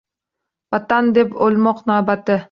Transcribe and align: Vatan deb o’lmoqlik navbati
Vatan 0.75 1.11
deb 1.17 1.35
o’lmoqlik 1.47 1.91
navbati 1.93 2.39